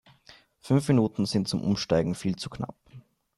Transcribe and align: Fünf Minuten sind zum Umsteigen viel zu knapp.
Fünf 0.57 0.87
Minuten 0.87 1.27
sind 1.27 1.47
zum 1.47 1.61
Umsteigen 1.61 2.15
viel 2.15 2.35
zu 2.35 2.49
knapp. 2.49 2.75